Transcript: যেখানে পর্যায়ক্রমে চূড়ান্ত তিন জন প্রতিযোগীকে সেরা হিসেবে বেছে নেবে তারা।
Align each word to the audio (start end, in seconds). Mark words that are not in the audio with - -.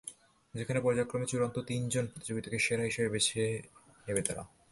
যেখানে 0.53 0.79
পর্যায়ক্রমে 0.81 1.27
চূড়ান্ত 1.27 1.57
তিন 1.69 1.81
জন 1.89 2.05
প্রতিযোগীকে 2.07 2.59
সেরা 2.59 2.83
হিসেবে 2.83 3.09
বেছে 3.09 3.43
নেবে 4.07 4.21
তারা। 4.27 4.43